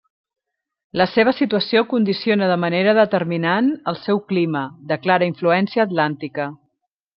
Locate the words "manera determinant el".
2.63-4.01